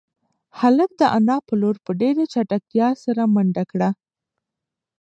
هلک 0.59 0.91
د 0.99 1.01
انا 1.17 1.37
په 1.47 1.53
لور 1.61 1.75
په 1.85 1.91
ډېرې 2.01 2.23
چټکتیا 2.33 2.87
سره 3.03 3.21
منډه 3.33 3.63
کړه. 3.71 3.89